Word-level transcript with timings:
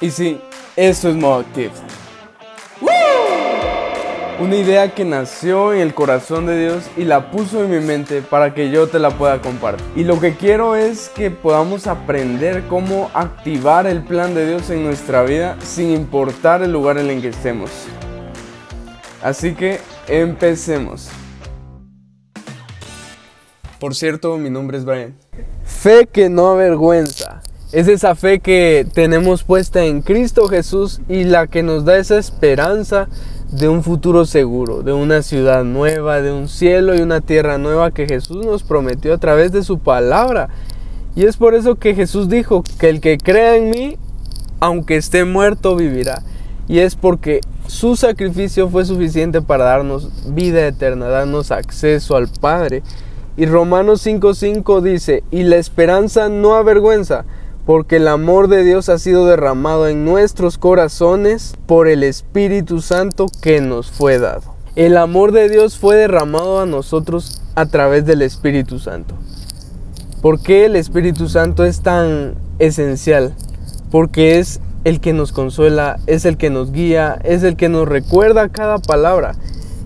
Y 0.00 0.10
sí, 0.10 0.40
eso 0.76 1.08
es 1.08 1.16
modo. 1.16 1.44
Una 4.40 4.54
idea 4.54 4.94
que 4.94 5.04
nació 5.04 5.72
en 5.74 5.80
el 5.80 5.94
corazón 5.94 6.46
de 6.46 6.56
Dios 6.56 6.84
y 6.96 7.02
la 7.02 7.32
puso 7.32 7.64
en 7.64 7.72
mi 7.72 7.84
mente 7.84 8.22
para 8.22 8.54
que 8.54 8.70
yo 8.70 8.86
te 8.86 9.00
la 9.00 9.10
pueda 9.10 9.40
compartir. 9.40 9.84
Y 9.96 10.04
lo 10.04 10.20
que 10.20 10.36
quiero 10.36 10.76
es 10.76 11.08
que 11.08 11.32
podamos 11.32 11.88
aprender 11.88 12.62
cómo 12.68 13.10
activar 13.14 13.88
el 13.88 14.04
plan 14.04 14.36
de 14.36 14.46
Dios 14.46 14.70
en 14.70 14.84
nuestra 14.84 15.24
vida 15.24 15.56
sin 15.60 15.90
importar 15.90 16.62
el 16.62 16.70
lugar 16.70 16.98
en 16.98 17.10
el 17.10 17.20
que 17.20 17.30
estemos. 17.30 17.70
Así 19.20 19.54
que 19.56 19.80
empecemos. 20.06 21.10
Por 23.80 23.96
cierto, 23.96 24.36
mi 24.38 24.50
nombre 24.50 24.78
es 24.78 24.84
Brian. 24.84 25.16
Fe 25.64 26.06
que 26.06 26.28
no 26.28 26.52
avergüenza. 26.52 27.27
Es 27.70 27.86
esa 27.86 28.14
fe 28.14 28.40
que 28.40 28.86
tenemos 28.94 29.44
puesta 29.44 29.84
en 29.84 30.00
Cristo 30.00 30.48
Jesús 30.48 31.02
y 31.06 31.24
la 31.24 31.48
que 31.48 31.62
nos 31.62 31.84
da 31.84 31.98
esa 31.98 32.16
esperanza 32.16 33.08
de 33.52 33.68
un 33.68 33.82
futuro 33.82 34.24
seguro, 34.24 34.82
de 34.82 34.94
una 34.94 35.20
ciudad 35.20 35.64
nueva, 35.64 36.22
de 36.22 36.32
un 36.32 36.48
cielo 36.48 36.96
y 36.96 37.00
una 37.00 37.20
tierra 37.20 37.58
nueva 37.58 37.90
que 37.90 38.06
Jesús 38.06 38.46
nos 38.46 38.62
prometió 38.62 39.12
a 39.12 39.18
través 39.18 39.52
de 39.52 39.62
su 39.62 39.80
palabra. 39.80 40.48
Y 41.14 41.26
es 41.26 41.36
por 41.36 41.54
eso 41.54 41.74
que 41.74 41.94
Jesús 41.94 42.30
dijo 42.30 42.64
que 42.78 42.88
el 42.88 43.02
que 43.02 43.18
crea 43.18 43.56
en 43.56 43.68
mí, 43.68 43.98
aunque 44.60 44.96
esté 44.96 45.26
muerto, 45.26 45.76
vivirá. 45.76 46.22
Y 46.68 46.78
es 46.78 46.96
porque 46.96 47.42
su 47.66 47.96
sacrificio 47.96 48.70
fue 48.70 48.86
suficiente 48.86 49.42
para 49.42 49.64
darnos 49.64 50.10
vida 50.34 50.66
eterna, 50.66 51.08
darnos 51.08 51.50
acceso 51.50 52.16
al 52.16 52.28
Padre. 52.28 52.82
Y 53.36 53.44
Romanos 53.44 54.06
5:5 54.06 54.80
dice, 54.80 55.22
y 55.30 55.42
la 55.42 55.56
esperanza 55.56 56.30
no 56.30 56.54
avergüenza 56.54 57.26
porque 57.68 57.96
el 57.96 58.08
amor 58.08 58.48
de 58.48 58.64
Dios 58.64 58.88
ha 58.88 58.98
sido 58.98 59.26
derramado 59.26 59.88
en 59.88 60.02
nuestros 60.02 60.56
corazones 60.56 61.54
por 61.66 61.86
el 61.86 62.02
Espíritu 62.02 62.80
Santo 62.80 63.26
que 63.42 63.60
nos 63.60 63.90
fue 63.90 64.18
dado. 64.18 64.54
El 64.74 64.96
amor 64.96 65.32
de 65.32 65.50
Dios 65.50 65.76
fue 65.76 65.96
derramado 65.96 66.60
a 66.60 66.64
nosotros 66.64 67.42
a 67.56 67.66
través 67.66 68.06
del 68.06 68.22
Espíritu 68.22 68.78
Santo. 68.78 69.16
¿Por 70.22 70.40
qué 70.40 70.64
el 70.64 70.76
Espíritu 70.76 71.28
Santo 71.28 71.62
es 71.62 71.82
tan 71.82 72.36
esencial? 72.58 73.34
Porque 73.90 74.38
es 74.38 74.60
el 74.84 74.98
que 74.98 75.12
nos 75.12 75.32
consuela, 75.32 75.98
es 76.06 76.24
el 76.24 76.38
que 76.38 76.48
nos 76.48 76.72
guía, 76.72 77.20
es 77.22 77.42
el 77.42 77.56
que 77.56 77.68
nos 77.68 77.86
recuerda 77.86 78.48
cada 78.48 78.78
palabra. 78.78 79.34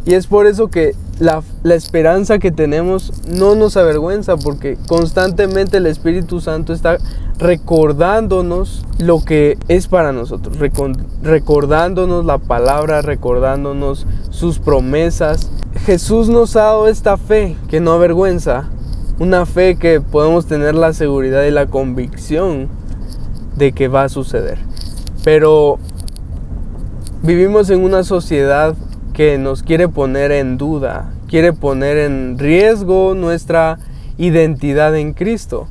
Y 0.05 0.15
es 0.15 0.28
por 0.28 0.47
eso 0.47 0.69
que 0.69 0.95
la, 1.19 1.43
esperanza 1.75 2.39
que 2.39 2.51
tenemos 2.51 3.13
no 3.29 3.55
nos 3.55 3.77
avergüenza 3.77 4.37
porque 4.37 4.77
constantemente 4.87 5.77
el 5.77 5.87
Espíritu 5.87 6.41
Santo 6.41 6.73
está 6.73 6.99
recordándonos 7.39 8.85
lo 8.99 9.25
que 9.25 9.59
es 9.69 9.89
para 9.89 10.13
nosotros, 10.13 10.59
recordándonos 11.23 12.25
la 12.25 12.39
palabra, 12.39 13.03
recordándonos 13.03 14.07
sus 14.31 14.59
promesas. 14.59 15.51
Jesús 15.85 16.29
nos 16.29 16.57
ha 16.57 16.63
dado 16.63 16.89
esta 16.89 17.17
fe 17.17 17.57
que 17.69 17.81
no 17.81 17.93
avergüenza, 17.93 18.69
una 19.19 19.47
fe 19.47 19.77
que 19.77 20.01
podemos 20.01 20.47
tener 20.47 20.75
la 20.75 20.93
seguridad 20.93 21.45
y 21.45 21.51
la 21.51 21.67
convicción 21.67 22.69
de 23.57 23.73
que 23.73 23.89
va 23.89 24.05
a 24.05 24.09
suceder. 24.09 24.59
Pero 25.25 25.79
vivimos 27.23 27.71
en 27.71 27.83
una 27.85 28.03
sociedad 28.05 28.75
que 29.13 29.39
nos 29.39 29.63
quiere 29.63 29.89
poner 29.89 30.33
en 30.33 30.59
duda, 30.59 31.13
quiere 31.29 31.53
poner 31.53 31.99
en 31.99 32.39
riesgo 32.39 33.15
nuestra 33.15 33.79
identidad 34.19 34.97
en 34.97 35.13
Cristo. 35.13 35.69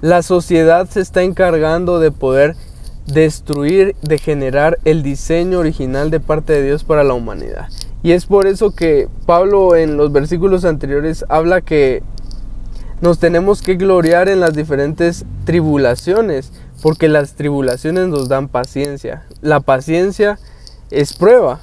La 0.00 0.22
sociedad 0.22 0.88
se 0.88 1.00
está 1.00 1.22
encargando 1.22 2.00
de 2.00 2.10
poder 2.10 2.56
destruir, 3.06 3.94
de 4.02 4.18
generar 4.18 4.78
el 4.84 5.02
diseño 5.02 5.58
original 5.58 6.10
de 6.10 6.20
parte 6.20 6.54
de 6.54 6.62
Dios 6.62 6.84
para 6.84 7.04
la 7.04 7.14
humanidad. 7.14 7.68
Y 8.02 8.12
es 8.12 8.26
por 8.26 8.46
eso 8.46 8.74
que 8.74 9.08
Pablo 9.26 9.76
en 9.76 9.96
los 9.96 10.10
versículos 10.10 10.64
anteriores 10.64 11.24
habla 11.28 11.60
que 11.60 12.02
nos 13.00 13.18
tenemos 13.18 13.62
que 13.62 13.74
gloriar 13.74 14.28
en 14.28 14.40
las 14.40 14.54
diferentes 14.54 15.24
tribulaciones, 15.44 16.52
porque 16.82 17.08
las 17.08 17.34
tribulaciones 17.34 18.08
nos 18.08 18.28
dan 18.28 18.48
paciencia. 18.48 19.24
La 19.40 19.60
paciencia 19.60 20.38
es 20.90 21.12
prueba, 21.12 21.60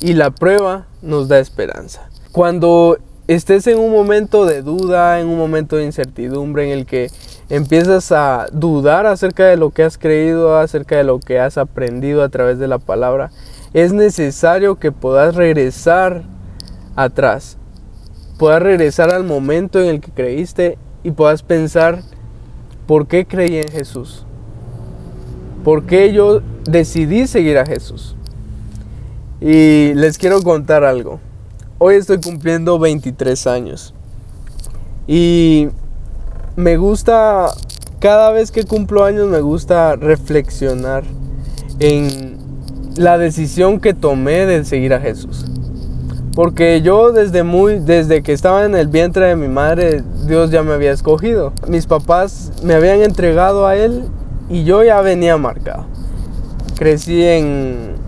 y 0.00 0.14
la 0.14 0.30
prueba 0.30 0.86
nos 1.02 1.28
da 1.28 1.38
esperanza. 1.38 2.08
Cuando 2.32 2.98
estés 3.26 3.66
en 3.66 3.78
un 3.78 3.92
momento 3.92 4.46
de 4.46 4.62
duda, 4.62 5.20
en 5.20 5.28
un 5.28 5.38
momento 5.38 5.76
de 5.76 5.84
incertidumbre 5.84 6.64
en 6.64 6.78
el 6.78 6.86
que 6.86 7.10
empiezas 7.48 8.10
a 8.12 8.46
dudar 8.52 9.06
acerca 9.06 9.46
de 9.46 9.56
lo 9.56 9.70
que 9.70 9.82
has 9.82 9.98
creído, 9.98 10.58
acerca 10.58 10.96
de 10.96 11.04
lo 11.04 11.20
que 11.20 11.38
has 11.38 11.58
aprendido 11.58 12.22
a 12.22 12.28
través 12.28 12.58
de 12.58 12.68
la 12.68 12.78
palabra, 12.78 13.30
es 13.74 13.92
necesario 13.92 14.76
que 14.76 14.90
puedas 14.90 15.34
regresar 15.34 16.22
atrás, 16.96 17.56
puedas 18.38 18.62
regresar 18.62 19.10
al 19.10 19.24
momento 19.24 19.80
en 19.80 19.86
el 19.86 20.00
que 20.00 20.10
creíste 20.10 20.78
y 21.04 21.10
puedas 21.12 21.42
pensar, 21.42 22.02
¿por 22.86 23.06
qué 23.06 23.26
creí 23.26 23.58
en 23.58 23.68
Jesús? 23.68 24.24
¿Por 25.62 25.84
qué 25.84 26.12
yo 26.12 26.40
decidí 26.64 27.26
seguir 27.26 27.58
a 27.58 27.66
Jesús? 27.66 28.16
Y 29.40 29.94
les 29.94 30.18
quiero 30.18 30.42
contar 30.42 30.84
algo. 30.84 31.18
Hoy 31.78 31.94
estoy 31.94 32.20
cumpliendo 32.20 32.78
23 32.78 33.46
años. 33.46 33.94
Y 35.06 35.68
me 36.56 36.76
gusta, 36.76 37.46
cada 38.00 38.32
vez 38.32 38.50
que 38.50 38.64
cumplo 38.64 39.02
años 39.04 39.28
me 39.28 39.40
gusta 39.40 39.96
reflexionar 39.96 41.04
en 41.78 42.36
la 42.96 43.16
decisión 43.16 43.80
que 43.80 43.94
tomé 43.94 44.44
de 44.44 44.64
seguir 44.66 44.92
a 44.92 45.00
Jesús. 45.00 45.46
Porque 46.34 46.82
yo 46.82 47.12
desde 47.12 47.42
muy 47.42 47.78
desde 47.78 48.22
que 48.22 48.34
estaba 48.34 48.66
en 48.66 48.76
el 48.76 48.88
vientre 48.88 49.26
de 49.26 49.36
mi 49.36 49.48
madre, 49.48 50.04
Dios 50.26 50.50
ya 50.50 50.62
me 50.62 50.74
había 50.74 50.92
escogido. 50.92 51.54
Mis 51.66 51.86
papás 51.86 52.52
me 52.62 52.74
habían 52.74 53.00
entregado 53.00 53.66
a 53.66 53.74
él 53.74 54.04
y 54.50 54.64
yo 54.64 54.84
ya 54.84 55.00
venía 55.00 55.38
marcado. 55.38 55.86
Crecí 56.76 57.24
en 57.24 57.99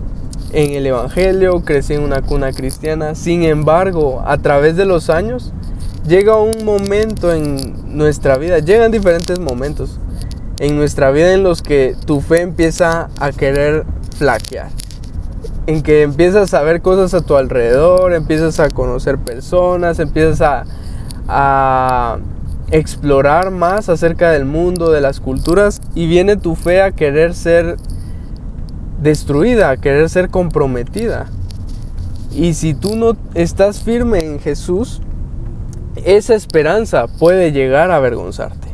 en 0.53 0.71
el 0.71 0.85
Evangelio, 0.85 1.61
crecí 1.65 1.95
en 1.95 2.01
una 2.01 2.21
cuna 2.21 2.51
cristiana. 2.53 3.15
Sin 3.15 3.43
embargo, 3.43 4.23
a 4.25 4.37
través 4.37 4.77
de 4.77 4.85
los 4.85 5.09
años, 5.09 5.51
llega 6.07 6.37
un 6.37 6.63
momento 6.63 7.33
en 7.33 7.97
nuestra 7.97 8.37
vida, 8.37 8.59
llegan 8.59 8.91
diferentes 8.91 9.39
momentos 9.39 9.99
en 10.59 10.75
nuestra 10.75 11.11
vida 11.11 11.33
en 11.33 11.43
los 11.43 11.61
que 11.61 11.95
tu 12.05 12.21
fe 12.21 12.41
empieza 12.41 13.09
a 13.19 13.31
querer 13.31 13.83
flaquear. 14.17 14.69
En 15.65 15.81
que 15.81 16.03
empiezas 16.03 16.53
a 16.53 16.61
ver 16.61 16.81
cosas 16.81 17.13
a 17.13 17.25
tu 17.25 17.35
alrededor, 17.35 18.13
empiezas 18.13 18.59
a 18.59 18.69
conocer 18.69 19.17
personas, 19.17 19.99
empiezas 19.99 20.41
a, 20.41 20.65
a 21.27 22.17
explorar 22.69 23.49
más 23.49 23.89
acerca 23.89 24.31
del 24.31 24.45
mundo, 24.45 24.91
de 24.91 25.01
las 25.01 25.19
culturas, 25.19 25.81
y 25.95 26.05
viene 26.05 26.35
tu 26.35 26.55
fe 26.55 26.81
a 26.81 26.91
querer 26.91 27.33
ser 27.33 27.77
destruida, 29.03 29.69
a 29.69 29.77
querer 29.77 30.09
ser 30.09 30.29
comprometida. 30.29 31.27
Y 32.33 32.53
si 32.55 32.73
tú 32.73 32.95
no 32.95 33.15
estás 33.35 33.81
firme 33.81 34.25
en 34.25 34.39
Jesús, 34.39 35.01
esa 36.05 36.33
esperanza 36.33 37.07
puede 37.07 37.51
llegar 37.51 37.91
a 37.91 37.97
avergonzarte. 37.97 38.69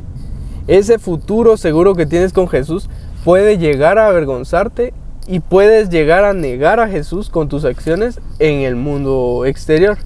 Ese 0.68 1.00
futuro 1.00 1.58
seguro 1.58 1.96
que 1.96 2.06
tienes 2.06 2.32
con 2.32 2.48
Jesús 2.48 2.90
puede 3.26 3.58
llegar 3.58 3.98
a 3.98 4.08
avergonzarte 4.08 4.94
y 5.28 5.40
puedes 5.40 5.90
llegar 5.90 6.24
a 6.24 6.34
negar 6.34 6.80
a 6.80 6.88
Jesús 6.88 7.30
con 7.30 7.50
tus 7.50 7.66
acciones 7.66 8.20
en 8.38 8.62
el 8.62 8.76
mundo 8.76 9.46
exterior. 9.46 9.98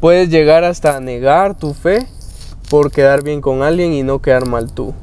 Puedes 0.00 0.28
llegar 0.28 0.64
hasta 0.64 0.96
a 0.96 1.00
negar 1.00 1.56
tu 1.56 1.74
fe 1.74 2.06
por 2.68 2.90
quedar 2.90 3.22
bien 3.22 3.40
con 3.40 3.62
alguien 3.62 3.92
y 3.92 4.02
no 4.02 4.20
quedar 4.20 4.46
mal 4.46 4.72
tú. 4.72 4.94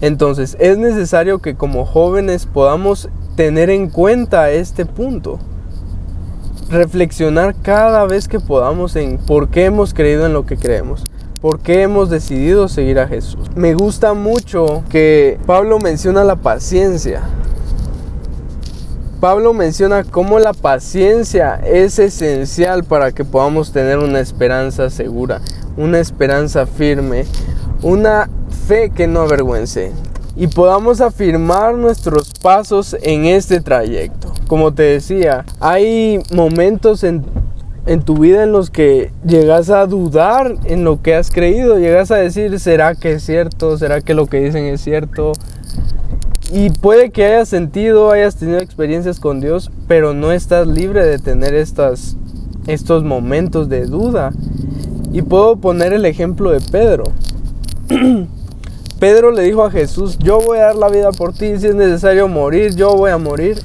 Entonces 0.00 0.56
es 0.58 0.78
necesario 0.78 1.38
que 1.38 1.54
como 1.54 1.84
jóvenes 1.84 2.46
podamos 2.46 3.08
tener 3.36 3.70
en 3.70 3.88
cuenta 3.88 4.50
este 4.50 4.86
punto. 4.86 5.38
Reflexionar 6.70 7.54
cada 7.62 8.06
vez 8.06 8.28
que 8.28 8.40
podamos 8.40 8.96
en 8.96 9.18
por 9.18 9.48
qué 9.48 9.66
hemos 9.66 9.94
creído 9.94 10.26
en 10.26 10.32
lo 10.32 10.46
que 10.46 10.56
creemos. 10.56 11.04
¿Por 11.40 11.58
qué 11.58 11.82
hemos 11.82 12.08
decidido 12.08 12.68
seguir 12.68 13.00
a 13.00 13.08
Jesús? 13.08 13.50
Me 13.56 13.74
gusta 13.74 14.14
mucho 14.14 14.84
que 14.88 15.38
Pablo 15.44 15.78
menciona 15.80 16.24
la 16.24 16.36
paciencia. 16.36 17.22
Pablo 19.18 19.52
menciona 19.52 20.04
cómo 20.04 20.38
la 20.38 20.52
paciencia 20.52 21.60
es 21.64 21.98
esencial 21.98 22.84
para 22.84 23.12
que 23.12 23.24
podamos 23.24 23.72
tener 23.72 23.98
una 23.98 24.20
esperanza 24.20 24.88
segura, 24.90 25.40
una 25.76 26.00
esperanza 26.00 26.66
firme, 26.66 27.24
una 27.82 28.28
fe 28.66 28.90
que 28.90 29.06
no 29.06 29.20
avergüence 29.20 29.92
y 30.36 30.46
podamos 30.46 31.00
afirmar 31.00 31.74
nuestros 31.74 32.32
pasos 32.40 32.96
en 33.02 33.26
este 33.26 33.60
trayecto. 33.60 34.32
Como 34.46 34.72
te 34.72 34.82
decía, 34.82 35.44
hay 35.60 36.20
momentos 36.32 37.04
en, 37.04 37.24
tu 38.04 38.18
vida 38.18 38.44
en 38.44 38.52
los 38.52 38.70
que 38.70 39.10
llegas 39.26 39.68
a 39.70 39.86
dudar 39.86 40.56
en 40.64 40.84
lo 40.84 41.02
que 41.02 41.14
has 41.14 41.30
creído, 41.30 41.78
llegas 41.78 42.10
a 42.10 42.16
decir, 42.16 42.58
¿será 42.58 42.94
que 42.94 43.12
es 43.12 43.24
cierto? 43.24 43.76
¿Será 43.76 44.00
que 44.00 44.14
lo 44.14 44.26
que 44.26 44.40
dicen 44.40 44.64
es 44.66 44.80
cierto? 44.80 45.32
Y 46.50 46.70
puede 46.70 47.10
que 47.10 47.24
hayas 47.24 47.48
sentido, 47.48 48.10
hayas 48.10 48.36
tenido 48.36 48.58
experiencias 48.58 49.20
con 49.20 49.40
Dios, 49.40 49.70
pero 49.88 50.12
no 50.12 50.32
estás 50.32 50.66
libre 50.66 51.04
de 51.04 51.18
tener 51.18 51.54
estas, 51.54 52.16
estos 52.66 53.04
momentos 53.04 53.68
de 53.68 53.86
duda. 53.86 54.32
Y 55.12 55.22
puedo 55.22 55.56
poner 55.56 55.92
el 55.92 56.04
ejemplo 56.06 56.50
de 56.50 56.60
Pedro. 56.60 57.04
Pedro 59.02 59.32
le 59.32 59.42
dijo 59.42 59.64
a 59.64 59.70
Jesús, 59.72 60.16
yo 60.20 60.40
voy 60.40 60.58
a 60.58 60.66
dar 60.66 60.76
la 60.76 60.88
vida 60.88 61.10
por 61.10 61.32
ti, 61.32 61.58
si 61.58 61.66
es 61.66 61.74
necesario 61.74 62.28
morir, 62.28 62.76
yo 62.76 62.94
voy 62.94 63.10
a 63.10 63.18
morir. 63.18 63.60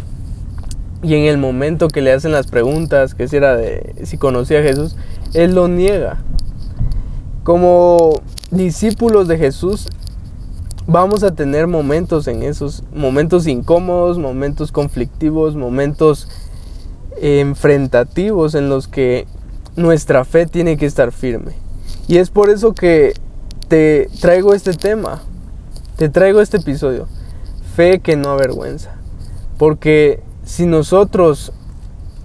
Y 1.03 1.13
en 1.13 1.25
el 1.25 1.37
momento 1.37 1.89
que 1.89 2.01
le 2.01 2.11
hacen 2.11 2.31
las 2.31 2.47
preguntas, 2.47 3.13
que 3.13 3.27
si 3.27 3.35
era 3.35 3.55
de 3.55 3.93
si 4.03 4.17
conocía 4.17 4.61
a 4.61 4.63
Jesús, 4.63 4.95
él 5.35 5.53
lo 5.53 5.67
niega. 5.67 6.17
Como 7.43 8.19
discípulos 8.49 9.27
de 9.27 9.37
Jesús, 9.37 9.89
vamos 10.87 11.21
a 11.21 11.35
tener 11.35 11.67
momentos 11.67 12.27
en 12.27 12.41
esos 12.41 12.81
momentos 12.91 13.45
incómodos, 13.45 14.17
momentos 14.17 14.71
conflictivos, 14.71 15.55
momentos 15.55 16.29
enfrentativos 17.21 18.55
en 18.55 18.69
los 18.69 18.87
que 18.87 19.27
nuestra 19.75 20.25
fe 20.25 20.47
tiene 20.47 20.77
que 20.77 20.87
estar 20.87 21.11
firme. 21.11 21.51
Y 22.07 22.17
es 22.17 22.31
por 22.31 22.49
eso 22.49 22.73
que 22.73 23.13
te 23.67 24.09
traigo 24.21 24.53
este 24.53 24.73
tema, 24.73 25.21
te 25.97 26.09
traigo 26.09 26.41
este 26.41 26.57
episodio, 26.57 27.07
fe 27.75 27.99
que 27.99 28.15
no 28.15 28.29
avergüenza. 28.29 28.91
Porque 29.57 30.21
si 30.45 30.65
nosotros 30.65 31.51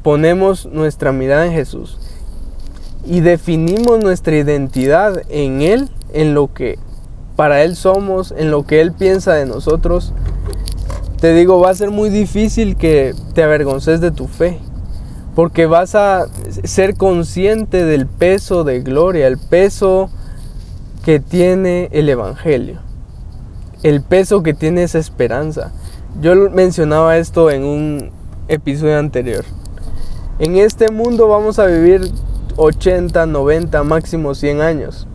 ponemos 0.03 0.67
nuestra 0.67 1.13
mirada 1.13 1.47
en 1.47 1.53
Jesús 1.53 1.99
y 3.07 3.21
definimos 3.21 4.01
nuestra 4.01 4.37
identidad 4.37 5.23
en 5.29 5.63
Él, 5.63 5.89
en 6.13 6.35
lo 6.35 6.53
que 6.53 6.79
para 7.35 7.63
Él 7.63 7.75
somos, 7.75 8.33
en 8.37 8.51
lo 8.51 8.65
que 8.65 8.81
Él 8.81 8.93
piensa 8.93 9.33
de 9.35 9.47
nosotros, 9.47 10.13
te 11.21 11.33
digo, 11.33 11.61
va 11.61 11.71
a 11.71 11.75
ser 11.75 11.91
muy 11.91 12.11
difícil 12.11 12.77
que 12.77 13.15
te 13.33 13.43
avergonces 13.43 14.01
de 14.01 14.11
tu 14.11 14.27
fe, 14.27 14.59
porque 15.35 15.67
vas 15.67 15.95
a 15.95 16.27
ser 16.65 16.97
consciente 16.97 17.85
del 17.85 18.07
peso 18.07 18.65
de 18.65 18.81
gloria, 18.81 19.29
el 19.29 19.39
peso 19.39 20.11
que 21.05 21.21
tiene 21.21 21.89
el 21.93 22.09
Evangelio, 22.09 22.81
el 23.83 24.01
peso 24.01 24.43
que 24.43 24.55
tiene 24.55 24.85
esa 24.85 24.99
esperanza. 24.99 25.73
Yo 26.21 26.35
mencionaba 26.51 27.17
esto 27.17 27.51
en 27.51 27.65
un 27.65 28.11
episodio 28.49 28.99
anterior. 28.99 29.45
En 30.39 30.57
este 30.57 30.91
mundo 30.91 31.29
vamos 31.29 31.59
a 31.59 31.67
vivir 31.67 32.11
80, 32.57 33.27
90, 33.27 33.83
máximo 33.83 34.35
100 34.35 34.61
años. 34.61 35.07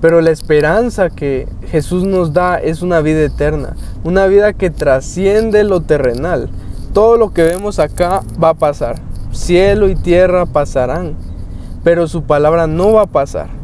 Pero 0.00 0.20
la 0.20 0.30
esperanza 0.30 1.10
que 1.10 1.48
Jesús 1.68 2.04
nos 2.04 2.32
da 2.32 2.56
es 2.56 2.82
una 2.82 3.00
vida 3.00 3.22
eterna, 3.22 3.74
una 4.02 4.26
vida 4.26 4.52
que 4.52 4.70
trasciende 4.70 5.64
lo 5.64 5.80
terrenal. 5.80 6.48
Todo 6.92 7.16
lo 7.16 7.32
que 7.32 7.42
vemos 7.42 7.78
acá 7.78 8.22
va 8.42 8.50
a 8.50 8.54
pasar. 8.54 8.96
Cielo 9.32 9.88
y 9.88 9.96
tierra 9.96 10.46
pasarán, 10.46 11.16
pero 11.82 12.06
su 12.06 12.22
palabra 12.22 12.66
no 12.66 12.92
va 12.92 13.02
a 13.02 13.06
pasar. 13.06 13.63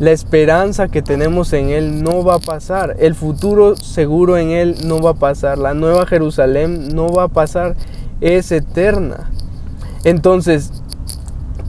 La 0.00 0.12
esperanza 0.12 0.88
que 0.88 1.02
tenemos 1.02 1.52
en 1.52 1.68
Él 1.68 2.02
no 2.02 2.24
va 2.24 2.36
a 2.36 2.38
pasar. 2.38 2.96
El 3.00 3.14
futuro 3.14 3.76
seguro 3.76 4.38
en 4.38 4.48
Él 4.48 4.76
no 4.86 5.02
va 5.02 5.10
a 5.10 5.14
pasar. 5.14 5.58
La 5.58 5.74
nueva 5.74 6.06
Jerusalén 6.06 6.88
no 6.94 7.12
va 7.12 7.24
a 7.24 7.28
pasar. 7.28 7.76
Es 8.22 8.50
eterna. 8.50 9.30
Entonces, 10.04 10.72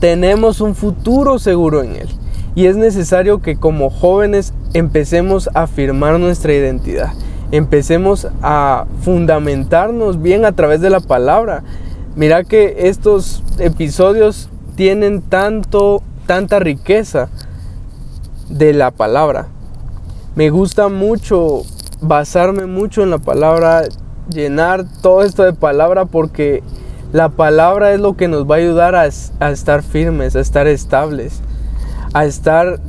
tenemos 0.00 0.62
un 0.62 0.74
futuro 0.74 1.38
seguro 1.38 1.82
en 1.82 1.94
Él. 1.94 2.08
Y 2.54 2.68
es 2.68 2.76
necesario 2.76 3.42
que 3.42 3.56
como 3.56 3.90
jóvenes 3.90 4.54
empecemos 4.72 5.50
a 5.52 5.64
afirmar 5.64 6.18
nuestra 6.18 6.54
identidad. 6.54 7.12
Empecemos 7.50 8.28
a 8.40 8.86
fundamentarnos 9.02 10.22
bien 10.22 10.46
a 10.46 10.52
través 10.52 10.80
de 10.80 10.88
la 10.88 11.00
palabra. 11.00 11.64
Mira 12.16 12.44
que 12.44 12.88
estos 12.88 13.42
episodios 13.58 14.48
tienen 14.74 15.20
tanto, 15.20 16.02
tanta 16.26 16.60
riqueza 16.60 17.28
de 18.52 18.72
la 18.72 18.90
palabra. 18.90 19.48
Me 20.36 20.50
gusta 20.50 20.88
mucho 20.88 21.62
basarme 22.00 22.66
mucho 22.66 23.02
en 23.02 23.10
la 23.10 23.18
palabra, 23.18 23.82
llenar 24.28 24.84
todo 25.00 25.22
esto 25.22 25.42
de 25.42 25.52
palabra 25.52 26.04
porque 26.04 26.62
la 27.12 27.30
palabra 27.30 27.92
es 27.92 28.00
lo 28.00 28.16
que 28.16 28.28
nos 28.28 28.48
va 28.50 28.56
a 28.56 28.58
ayudar 28.58 28.94
a, 28.94 29.02
a 29.40 29.50
estar 29.50 29.82
firmes, 29.82 30.36
a 30.36 30.40
estar 30.40 30.66
estables, 30.66 31.40
a 32.12 32.24
estar 32.24 32.80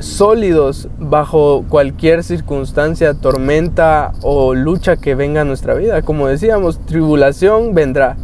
sólidos 0.00 0.88
bajo 0.98 1.64
cualquier 1.68 2.24
circunstancia, 2.24 3.14
tormenta 3.14 4.12
o 4.22 4.54
lucha 4.54 4.96
que 4.96 5.14
venga 5.14 5.42
a 5.42 5.44
nuestra 5.44 5.74
vida. 5.74 6.02
Como 6.02 6.26
decíamos, 6.26 6.78
tribulación 6.86 7.74
vendrá. 7.74 8.16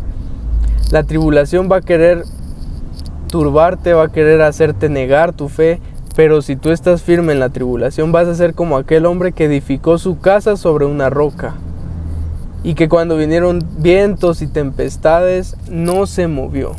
La 0.90 1.04
tribulación 1.04 1.68
va 1.70 1.76
a 1.76 1.80
querer 1.80 2.24
turbarte, 3.28 3.94
va 3.94 4.04
a 4.04 4.12
querer 4.12 4.42
hacerte 4.42 4.88
negar 4.88 5.32
tu 5.32 5.48
fe, 5.48 5.80
pero 6.20 6.42
si 6.42 6.54
tú 6.54 6.68
estás 6.68 7.00
firme 7.00 7.32
en 7.32 7.40
la 7.40 7.48
tribulación, 7.48 8.12
vas 8.12 8.28
a 8.28 8.34
ser 8.34 8.52
como 8.52 8.76
aquel 8.76 9.06
hombre 9.06 9.32
que 9.32 9.46
edificó 9.46 9.96
su 9.96 10.18
casa 10.18 10.58
sobre 10.58 10.84
una 10.84 11.08
roca. 11.08 11.54
Y 12.62 12.74
que 12.74 12.90
cuando 12.90 13.16
vinieron 13.16 13.66
vientos 13.78 14.42
y 14.42 14.46
tempestades, 14.46 15.56
no 15.70 16.04
se 16.04 16.28
movió. 16.28 16.76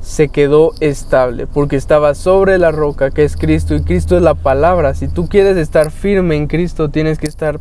Se 0.00 0.28
quedó 0.28 0.72
estable, 0.80 1.46
porque 1.46 1.76
estaba 1.76 2.14
sobre 2.14 2.56
la 2.56 2.72
roca 2.72 3.10
que 3.10 3.24
es 3.24 3.36
Cristo. 3.36 3.74
Y 3.74 3.82
Cristo 3.82 4.16
es 4.16 4.22
la 4.22 4.32
palabra. 4.32 4.94
Si 4.94 5.06
tú 5.06 5.28
quieres 5.28 5.58
estar 5.58 5.90
firme 5.90 6.36
en 6.36 6.46
Cristo, 6.46 6.88
tienes 6.88 7.18
que 7.18 7.26
estar 7.26 7.60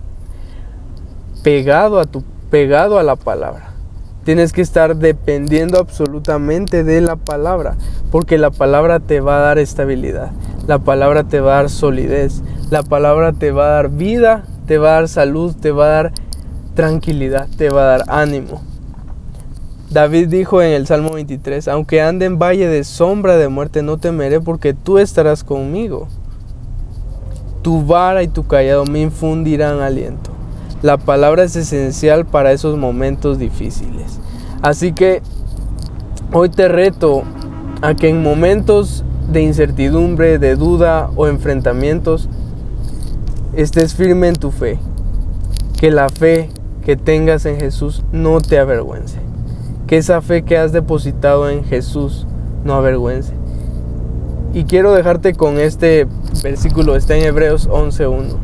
pegado 1.44 2.00
a, 2.00 2.06
tu, 2.06 2.24
pegado 2.50 3.00
a 3.00 3.04
la 3.04 3.18
palabra. 3.18 3.76
Tienes 4.24 4.54
que 4.54 4.62
estar 4.62 4.96
dependiendo 4.96 5.78
absolutamente 5.78 6.86
de 6.86 7.02
la 7.02 7.18
palabra, 7.18 7.76
porque 8.12 8.38
la 8.38 8.50
palabra 8.50 9.02
te 9.02 9.20
va 9.20 9.38
a 9.38 9.42
dar 9.42 9.60
estabilidad, 9.60 10.32
la 10.68 10.80
palabra 10.80 11.24
te 11.24 11.40
va 11.40 11.54
a 11.54 11.56
dar 11.62 11.70
solidez, 11.70 12.42
la 12.70 12.84
palabra 12.84 13.34
te 13.34 13.52
va 13.52 13.66
a 13.66 13.72
dar 13.72 13.90
vida, 13.90 14.44
te 14.66 14.78
va 14.78 14.90
a 14.90 14.94
dar 15.02 15.08
salud, 15.08 15.56
te 15.56 15.72
va 15.72 15.86
a 15.86 15.90
dar 15.90 16.12
tranquilidad, 16.74 17.48
te 17.58 17.70
va 17.70 17.82
a 17.82 17.98
dar 17.98 18.04
ánimo. 18.08 18.62
David 19.90 20.28
dijo 20.28 20.62
en 20.62 20.72
el 20.72 20.88
Salmo 20.88 21.12
23, 21.12 21.68
aunque 21.68 22.02
ande 22.02 22.26
en 22.26 22.40
valle 22.40 22.68
de 22.68 22.84
sombra 22.84 23.38
de 23.38 23.48
muerte, 23.48 23.82
no 23.82 23.98
temeré 23.98 24.42
porque 24.42 24.74
tú 24.74 24.98
estarás 24.98 25.44
conmigo. 25.44 26.08
Tu 27.62 27.86
vara 27.86 28.24
y 28.24 28.28
tu 28.28 28.46
callado 28.46 28.86
me 28.86 29.00
infundirán 29.00 29.80
aliento. 29.80 30.32
La 30.82 30.98
palabra 30.98 31.44
es 31.44 31.56
esencial 31.56 32.26
para 32.26 32.52
esos 32.52 32.78
momentos 32.78 33.40
difíciles. 33.40 34.20
Así 34.62 34.94
que 34.94 35.22
hoy 36.34 36.50
te 36.50 36.68
reto 36.68 37.24
a 37.82 37.94
que 37.94 38.10
en 38.10 38.22
momentos 38.22 39.04
de 39.32 39.42
incertidumbre, 39.42 40.40
de 40.40 40.56
duda 40.56 41.10
o 41.16 41.28
enfrentamientos, 41.28 42.30
estés 43.54 43.96
firme 43.96 44.28
en 44.28 44.36
tu 44.36 44.52
fe. 44.52 44.80
Que 45.78 45.92
la 45.92 46.10
fe 46.10 46.50
que 46.86 46.96
tengas 46.96 47.46
en 47.46 47.60
Jesús 47.60 48.04
no 48.12 48.40
te 48.42 48.60
avergüence. 48.60 49.20
Que 49.88 49.98
esa 49.98 50.22
fe 50.22 50.44
que 50.44 50.58
has 50.58 50.72
depositado 50.72 51.50
en 51.50 51.64
Jesús 51.64 52.26
no 52.64 52.74
avergüence. 52.74 53.34
Y 54.54 54.64
quiero 54.64 54.94
dejarte 54.94 55.34
con 55.34 55.60
este 55.60 56.08
versículo, 56.42 56.96
está 56.96 57.16
en 57.16 57.24
Hebreos 57.24 57.70
11.1. 57.70 58.38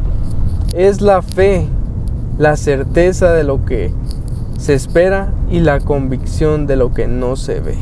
Es 0.75 1.01
la 1.01 1.21
fe 1.21 1.67
la 2.37 2.55
certeza 2.57 3.31
de 3.33 3.43
lo 3.43 3.65
que 3.65 3.91
se 4.57 4.73
espera 4.73 5.33
y 5.49 5.59
la 5.59 5.79
convicción 5.79 6.67
de 6.67 6.75
lo 6.75 6.93
que 6.93 7.07
no 7.07 7.35
se 7.35 7.59
ve. 7.59 7.77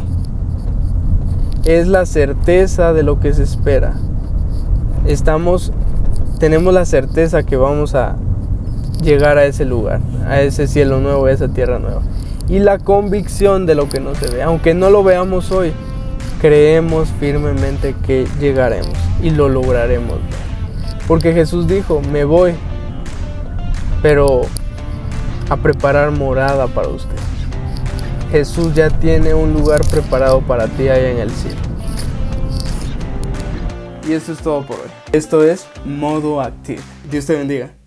Es 1.66 1.88
la 1.88 2.06
certeza 2.06 2.94
de 2.94 3.04
lo 3.04 3.20
que 3.20 3.34
se 3.34 3.44
espera. 3.44 3.94
Estamos, 5.06 5.72
tenemos 6.40 6.74
la 6.74 6.86
certeza 6.86 7.44
que 7.44 7.58
vamos 7.58 7.96
a 7.96 8.16
llegar 9.04 9.38
a 9.38 9.46
ese 9.46 9.66
lugar, 9.66 10.00
a 10.28 10.42
ese 10.42 10.68
cielo 10.68 11.00
nuevo, 11.00 11.26
a 11.26 11.32
esa 11.32 11.50
tierra 11.50 11.80
nueva. 11.80 12.02
Y 12.48 12.60
la 12.60 12.80
convicción 12.80 13.66
de 13.66 13.76
lo 13.76 13.90
que 13.90 14.00
no 14.00 14.16
se 14.16 14.30
ve. 14.30 14.42
Aunque 14.42 14.74
no 14.74 14.90
lo 14.90 15.04
veamos 15.04 15.52
hoy, 15.52 15.74
creemos 16.42 17.10
firmemente 17.20 17.96
que 18.06 18.26
llegaremos 18.40 18.94
y 19.22 19.32
lo 19.32 19.50
lograremos. 19.50 20.18
Porque 21.08 21.34
Jesús 21.34 21.68
dijo, 21.68 22.02
me 22.12 22.24
voy, 22.24 22.54
pero 24.02 24.42
a 25.50 25.58
preparar 25.58 26.12
morada 26.12 26.68
para 26.68 26.88
ustedes. 26.88 27.29
Jesús 28.32 28.76
ya 28.76 28.90
tiene 28.90 29.34
un 29.34 29.54
lugar 29.54 29.82
preparado 29.90 30.42
para 30.42 30.68
ti 30.68 30.88
allá 30.88 31.10
en 31.10 31.18
el 31.18 31.32
cielo. 31.32 31.58
Y 34.08 34.14
eso 34.14 34.34
es 34.34 34.40
todo 34.40 34.66
por 34.66 34.78
hoy. 34.78 34.90
Esto 35.12 35.44
es 35.44 35.68
Modo 35.84 36.40
Active. 36.40 36.82
Dios 37.10 37.26
te 37.26 37.36
bendiga. 37.36 37.79